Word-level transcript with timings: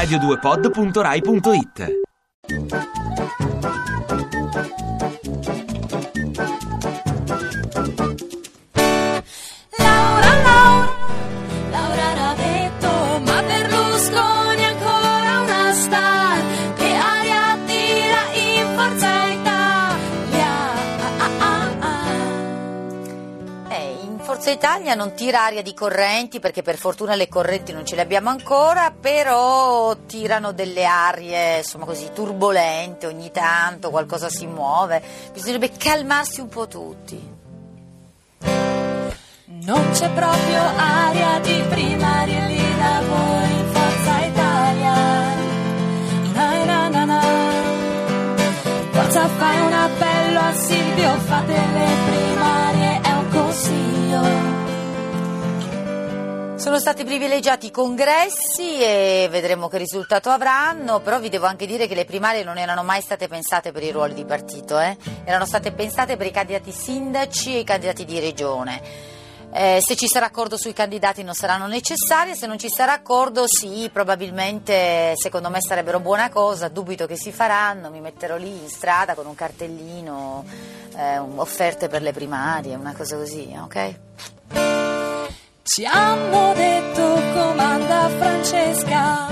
radio2pod.rai.it 0.00 1.99
Forza 24.40 24.56
Italia 24.56 24.94
non 24.94 25.12
tira 25.12 25.44
aria 25.44 25.60
di 25.60 25.74
correnti 25.74 26.40
perché 26.40 26.62
per 26.62 26.78
fortuna 26.78 27.14
le 27.14 27.28
correnti 27.28 27.72
non 27.72 27.84
ce 27.84 27.94
le 27.94 28.00
abbiamo 28.00 28.30
ancora, 28.30 28.90
però 28.90 29.94
tirano 30.06 30.52
delle 30.52 30.86
arie 30.86 31.58
insomma 31.58 31.84
così 31.84 32.08
turbolente, 32.14 33.06
ogni 33.06 33.30
tanto 33.30 33.90
qualcosa 33.90 34.30
si 34.30 34.46
muove, 34.46 35.02
bisognerebbe 35.34 35.72
calmarsi 35.76 36.40
un 36.40 36.48
po' 36.48 36.66
tutti. 36.66 37.20
Non 39.46 39.90
c'è 39.92 40.08
proprio 40.08 40.62
aria 40.74 41.38
di 41.40 41.62
primaria 41.68 42.46
lì 42.46 42.76
da 42.78 43.02
voi 43.06 43.50
in 43.58 43.66
Forza 43.72 44.24
Italia. 44.24 44.94
Na, 46.32 46.64
na, 46.64 46.88
na, 46.88 47.04
na. 47.04 47.20
Forza 48.90 49.28
fai 49.28 49.60
un 49.60 49.72
appello 49.74 50.40
a 50.40 50.54
Silvio, 50.54 51.14
fate 51.26 51.52
le 51.52 51.88
primarie, 52.06 52.29
Sono 56.60 56.78
stati 56.78 57.04
privilegiati 57.04 57.68
i 57.68 57.70
congressi 57.70 58.82
e 58.82 59.28
vedremo 59.30 59.68
che 59.68 59.78
risultato 59.78 60.28
avranno, 60.28 61.00
però 61.00 61.18
vi 61.18 61.30
devo 61.30 61.46
anche 61.46 61.64
dire 61.64 61.86
che 61.86 61.94
le 61.94 62.04
primarie 62.04 62.44
non 62.44 62.58
erano 62.58 62.82
mai 62.82 63.00
state 63.00 63.28
pensate 63.28 63.72
per 63.72 63.82
i 63.82 63.90
ruoli 63.90 64.12
di 64.12 64.26
partito, 64.26 64.78
eh? 64.78 64.94
erano 65.24 65.46
state 65.46 65.72
pensate 65.72 66.18
per 66.18 66.26
i 66.26 66.30
candidati 66.30 66.70
sindaci 66.70 67.54
e 67.54 67.58
i 67.60 67.64
candidati 67.64 68.04
di 68.04 68.20
regione. 68.20 68.82
Eh, 69.52 69.78
se 69.80 69.96
ci 69.96 70.06
sarà 70.06 70.26
accordo 70.26 70.58
sui 70.58 70.74
candidati 70.74 71.22
non 71.22 71.32
saranno 71.32 71.66
necessarie, 71.66 72.36
se 72.36 72.46
non 72.46 72.58
ci 72.58 72.68
sarà 72.68 72.92
accordo 72.92 73.44
sì, 73.46 73.88
probabilmente 73.90 75.14
secondo 75.16 75.48
me 75.48 75.62
sarebbero 75.62 75.98
buona 75.98 76.28
cosa, 76.28 76.68
dubito 76.68 77.06
che 77.06 77.16
si 77.16 77.32
faranno, 77.32 77.88
mi 77.88 78.02
metterò 78.02 78.36
lì 78.36 78.50
in 78.50 78.68
strada 78.68 79.14
con 79.14 79.24
un 79.24 79.34
cartellino, 79.34 80.44
eh, 80.94 81.18
offerte 81.36 81.88
per 81.88 82.02
le 82.02 82.12
primarie, 82.12 82.74
una 82.74 82.92
cosa 82.94 83.16
così, 83.16 83.50
ok? 83.58 83.94
Ci 85.72 85.84
hanno 85.84 86.52
detto 86.52 87.14
comanda 87.32 88.08
Francesca, 88.08 89.28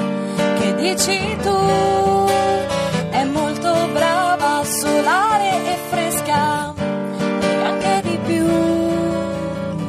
che 0.56 0.74
dici 0.76 1.36
tu? 1.42 2.28
È 3.10 3.24
molto 3.24 3.88
brava, 3.88 4.62
solare 4.64 5.72
e 5.72 5.76
fresca, 5.88 6.74
e 7.40 7.64
anche 7.64 8.02
di 8.04 8.18
più. 8.18 8.46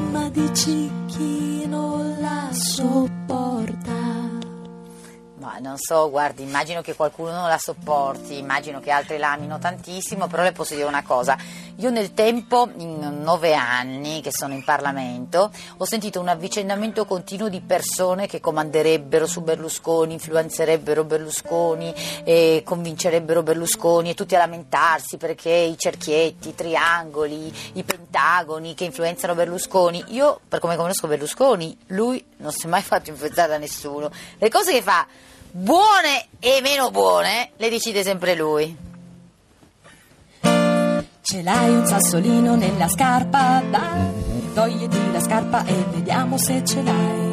Ma 0.10 0.28
dici 0.32 0.92
chi 1.06 1.68
non 1.68 2.18
la 2.20 2.50
sopporta? 2.52 3.92
Ma 5.38 5.60
non 5.60 5.78
so, 5.78 6.10
guardi, 6.10 6.42
immagino 6.42 6.82
che 6.82 6.96
qualcuno 6.96 7.32
non 7.32 7.48
la 7.48 7.60
sopporti, 7.60 8.40
immagino 8.40 8.80
che 8.80 8.90
altri 8.90 9.20
la 9.20 9.34
amino 9.34 9.60
tantissimo, 9.60 10.26
però 10.26 10.42
le 10.42 10.52
posso 10.52 10.74
dire 10.74 10.88
una 10.88 11.04
cosa. 11.04 11.38
Io 11.80 11.90
nel 11.92 12.14
tempo, 12.14 12.70
in 12.76 13.22
nove 13.22 13.54
anni 13.54 14.20
che 14.20 14.32
sono 14.34 14.54
in 14.54 14.66
Parlamento, 14.66 15.50
ho 15.78 15.86
sentito 15.86 16.20
un 16.20 16.28
avvicendamento 16.28 17.06
continuo 17.06 17.48
di 17.48 17.62
persone 17.62 18.28
che 18.28 18.42
comanderebbero 18.42 19.26
su 19.26 19.40
Berlusconi, 19.40 20.12
influenzerebbero 20.12 21.06
Berlusconi, 21.06 21.96
e 22.26 22.64
convincerebbero 22.66 23.44
Berlusconi 23.44 24.10
e 24.10 24.14
tutti 24.14 24.36
a 24.36 24.40
lamentarsi 24.40 25.16
perché 25.16 25.52
i 25.52 25.78
cerchietti, 25.78 26.50
i 26.50 26.56
triangoli, 26.56 27.50
i 27.76 27.84
pentagoni 27.84 28.74
che 28.74 28.84
influenzano 28.84 29.34
Berlusconi. 29.34 30.04
Io, 30.08 30.42
per 30.50 30.60
come 30.60 30.76
conosco 30.76 31.08
Berlusconi, 31.08 31.78
lui 31.88 32.22
non 32.40 32.52
si 32.52 32.66
è 32.66 32.70
mai 32.70 32.82
fatto 32.82 33.10
influenzare 33.10 33.48
da 33.48 33.58
nessuno. 33.58 34.12
Le 34.38 34.50
cose 34.50 34.74
che 34.74 34.82
fa 34.82 35.08
buone 35.50 36.28
e 36.42 36.60
meno 36.62 36.92
buone 36.92 37.52
le 37.56 37.70
decide 37.70 38.04
sempre 38.04 38.36
lui. 38.36 38.89
Ce 41.30 41.44
l'hai 41.44 41.70
un 41.76 41.86
sassolino 41.86 42.56
nella 42.56 42.88
scarpa? 42.88 43.62
Dai, 43.62 44.52
togliti 44.52 45.12
la 45.12 45.20
scarpa 45.20 45.64
e 45.64 45.76
vediamo 45.92 46.40
se 46.40 46.66
ce 46.66 46.82
l'hai. 46.82 47.28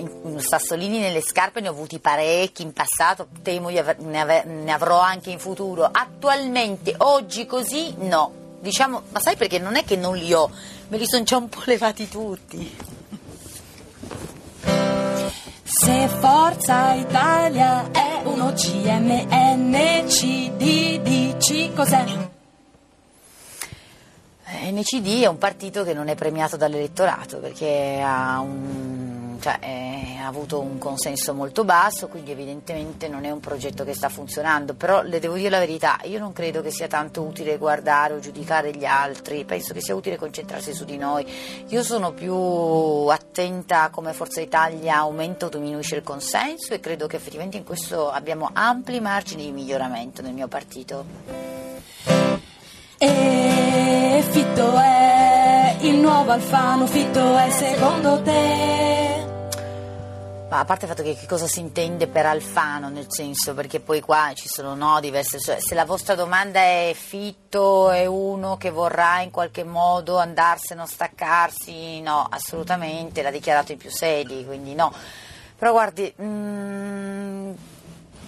In- 0.00 0.10
in 0.24 0.38
Sassolini 0.38 0.98
nelle 0.98 1.22
scarpe 1.22 1.62
ne 1.62 1.68
ho 1.68 1.70
avuti 1.70 1.98
parecchi 1.98 2.60
in 2.60 2.74
passato, 2.74 3.28
temo 3.40 3.70
ne, 3.70 4.70
avrò 4.70 5.00
anche 5.00 5.30
in 5.30 5.38
futuro. 5.38 5.88
Attualmente, 5.90 6.92
oggi 6.98 7.46
così, 7.46 7.94
no. 8.00 8.32
Diciamo, 8.60 9.00
ma 9.12 9.20
sai 9.20 9.36
perché 9.36 9.58
non 9.58 9.76
è 9.76 9.84
che 9.84 9.96
non 9.96 10.14
li 10.14 10.34
ho, 10.34 10.50
me 10.88 10.98
li 10.98 11.06
sono 11.06 11.24
già 11.24 11.38
un 11.38 11.48
po' 11.48 11.62
levati 11.64 12.06
tutti. 12.06 12.76
Se 15.62 16.08
Forza 16.20 16.92
Italia 16.92 17.90
è 17.90 18.20
uno 18.24 18.52
CMNCDDC, 18.52 19.32
cos'è? 21.72 22.36
NCD 24.60 25.22
è 25.22 25.26
un 25.26 25.38
partito 25.38 25.84
che 25.84 25.94
non 25.94 26.08
è 26.08 26.14
premiato 26.14 26.56
dall'elettorato 26.56 27.38
perché 27.38 28.00
ha, 28.04 28.40
un- 28.40 29.36
cioè, 29.40 29.58
eh, 29.60 30.16
ha 30.20 30.26
avuto 30.26 30.60
un 30.60 30.78
consenso 30.78 31.32
molto 31.32 31.64
basso, 31.64 32.08
quindi 32.08 32.32
evidentemente 32.32 33.08
non 33.08 33.24
è 33.24 33.30
un 33.30 33.40
progetto 33.40 33.84
che 33.84 33.94
sta 33.94 34.08
funzionando, 34.08 34.74
però 34.74 35.02
le 35.02 35.20
devo 35.20 35.36
dire 35.36 35.48
la 35.48 35.58
verità, 35.58 35.98
io 36.04 36.18
non 36.18 36.32
credo 36.32 36.60
che 36.60 36.70
sia 36.70 36.86
tanto 36.86 37.22
utile 37.22 37.56
guardare 37.56 38.14
o 38.14 38.18
giudicare 38.18 38.72
gli 38.72 38.84
altri, 38.84 39.44
penso 39.44 39.72
che 39.72 39.80
sia 39.80 39.94
utile 39.94 40.16
concentrarsi 40.16 40.74
su 40.74 40.84
di 40.84 40.96
noi. 40.96 41.26
Io 41.68 41.82
sono 41.82 42.12
più 42.12 42.34
attenta 42.34 43.82
a 43.84 43.90
come 43.90 44.12
Forza 44.12 44.40
Italia 44.40 44.96
aumenta 44.96 45.46
o 45.46 45.48
diminuisce 45.48 45.96
il 45.96 46.02
consenso 46.02 46.74
e 46.74 46.80
credo 46.80 47.06
che 47.06 47.16
effettivamente 47.16 47.56
in 47.56 47.64
questo 47.64 48.10
abbiamo 48.10 48.50
ampi 48.52 49.00
margini 49.00 49.44
di 49.44 49.52
miglioramento 49.52 50.20
nel 50.22 50.32
mio 50.34 50.48
partito. 50.48 51.47
Fitto 54.58 54.76
è 54.76 55.76
il 55.82 55.94
nuovo 55.98 56.32
Alfano, 56.32 56.84
Fitto 56.88 57.36
è 57.36 57.48
secondo 57.48 58.20
te? 58.22 59.24
Ma 60.50 60.58
a 60.58 60.64
parte 60.64 60.84
il 60.84 60.90
fatto 60.90 61.04
che, 61.04 61.14
che 61.14 61.26
cosa 61.26 61.46
si 61.46 61.60
intende 61.60 62.08
per 62.08 62.26
Alfano, 62.26 62.88
nel 62.88 63.06
senso, 63.06 63.54
perché 63.54 63.78
poi 63.78 64.00
qua 64.00 64.32
ci 64.34 64.48
sono 64.48 64.74
no 64.74 64.98
diverse. 64.98 65.38
cioè, 65.38 65.60
se 65.60 65.76
la 65.76 65.84
vostra 65.84 66.16
domanda 66.16 66.58
è 66.58 66.92
fitto, 66.92 67.92
è 67.92 68.04
uno 68.06 68.56
che 68.56 68.70
vorrà 68.70 69.20
in 69.20 69.30
qualche 69.30 69.62
modo 69.62 70.18
andarsene 70.18 70.82
o 70.82 70.86
staccarsi, 70.86 72.00
no, 72.00 72.26
assolutamente, 72.28 73.22
l'ha 73.22 73.30
dichiarato 73.30 73.70
in 73.70 73.78
più 73.78 73.90
sedi, 73.92 74.44
quindi 74.44 74.74
no. 74.74 74.92
Però 75.56 75.70
guardi, 75.70 76.12
mm, 76.20 77.52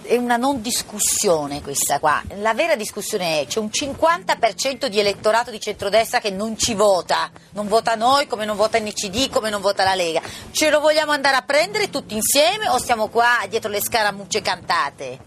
è 0.03 0.17
una 0.17 0.37
non 0.37 0.61
discussione 0.61 1.61
questa 1.61 1.99
qua. 1.99 2.21
La 2.35 2.53
vera 2.53 2.75
discussione 2.75 3.41
è 3.41 3.45
c'è 3.47 3.59
un 3.59 3.69
50% 3.71 4.87
di 4.87 4.99
elettorato 4.99 5.51
di 5.51 5.59
centrodestra 5.59 6.19
che 6.19 6.29
non 6.31 6.57
ci 6.57 6.73
vota, 6.73 7.29
non 7.51 7.67
vota 7.67 7.95
noi 7.95 8.27
come 8.27 8.45
non 8.45 8.55
vota 8.55 8.79
NCD, 8.79 9.29
come 9.29 9.49
non 9.49 9.61
vota 9.61 9.83
la 9.83 9.95
Lega. 9.95 10.21
Ce 10.51 10.69
lo 10.69 10.79
vogliamo 10.79 11.11
andare 11.11 11.35
a 11.35 11.41
prendere 11.41 11.89
tutti 11.89 12.13
insieme 12.15 12.69
o 12.69 12.77
stiamo 12.77 13.07
qua 13.07 13.45
dietro 13.49 13.69
le 13.69 13.81
scaramucce 13.81 14.41
cantate? 14.41 15.19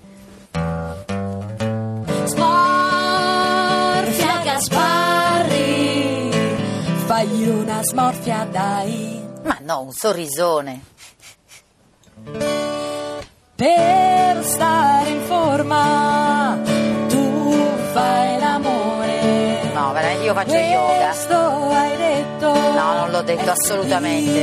Smorfia 2.24 3.12
Gasparri, 4.42 6.30
fagli 7.06 7.48
una 7.48 7.82
smorfia 7.82 8.46
dai. 8.50 9.22
Ma 9.42 9.58
no, 9.60 9.80
un 9.82 9.92
sorrisone. 9.92 10.82
Per 13.56 14.44
stare 14.44 15.10
in 15.10 15.20
forma, 15.26 16.58
tu 17.08 17.70
fai 17.92 18.38
l'amore. 18.40 19.60
No, 19.72 19.92
veramente 19.92 20.24
io 20.24 20.34
faccio 20.34 20.54
yoga. 20.56 21.06
Questo 21.06 21.36
hai 21.36 21.96
detto. 21.96 22.52
No, 22.52 22.92
non 22.94 23.10
l'ho 23.10 23.22
detto 23.22 23.50
assolutamente. 23.50 24.42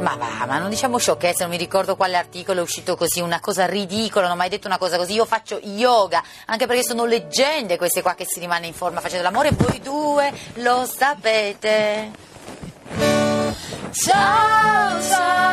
Ma 0.00 0.14
va, 0.16 0.46
ma 0.46 0.58
non 0.58 0.70
diciamo 0.70 0.96
sciocchezze, 0.96 1.42
non 1.42 1.50
mi 1.50 1.58
ricordo 1.58 1.96
quale 1.96 2.16
articolo 2.16 2.60
è 2.60 2.62
uscito 2.62 2.96
così, 2.96 3.20
una 3.20 3.40
cosa 3.40 3.66
ridicola, 3.66 4.26
non 4.26 4.36
ho 4.36 4.38
mai 4.38 4.48
detto 4.48 4.68
una 4.68 4.78
cosa 4.78 4.96
così. 4.96 5.14
Io 5.14 5.24
faccio 5.26 5.58
yoga, 5.60 6.22
anche 6.46 6.66
perché 6.66 6.84
sono 6.84 7.04
leggende 7.04 7.76
queste 7.76 8.00
qua 8.00 8.14
che 8.14 8.24
si 8.26 8.38
rimane 8.38 8.68
in 8.68 8.74
forma 8.74 9.00
facendo 9.00 9.24
l'amore, 9.24 9.50
voi 9.50 9.80
due 9.80 10.32
lo 10.54 10.86
sapete. 10.86 12.10
Ciao, 13.90 15.02
ciao, 15.02 15.47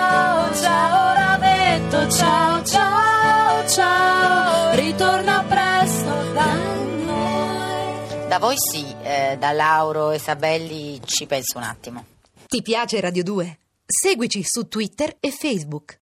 Ciao, 2.10 2.63
ciao, 2.63 3.68
ciao. 3.68 4.75
Ritorna 4.75 5.44
presto 5.48 6.31
da 6.34 6.54
noi. 7.04 8.28
Da 8.28 8.38
voi 8.38 8.56
sì, 8.57 8.96
eh, 9.02 9.38
da 9.40 9.52
Lauro 9.52 10.12
e 10.12 10.19
Sabelli 10.19 11.02
ci 11.04 11.25
penso 11.25 11.57
un 11.57 11.63
attimo. 11.63 12.06
Ti 12.48 12.62
piace 12.62 13.00
Radio 13.00 13.24
2? 13.24 13.60
Seguici 13.86 14.44
su 14.44 14.68
Twitter 14.68 15.18
e 15.19 15.31
Facebook. 15.31 15.94